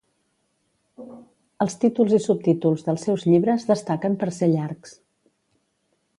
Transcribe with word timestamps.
Els 1.65 1.75
títols 1.83 2.15
i 2.19 2.21
subtítols 2.23 2.83
dels 2.89 3.07
seus 3.09 3.27
llibres 3.31 3.67
destaquen 3.71 4.19
per 4.25 4.33
ser 4.41 4.53
llargs. 4.57 4.99